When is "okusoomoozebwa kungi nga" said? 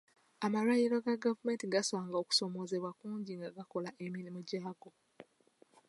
2.21-3.49